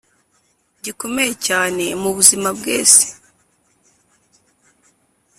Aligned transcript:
gikomeye 0.83 1.33
cyane 1.47 1.83
mubuzima 2.01 2.49
bwes 2.57 2.93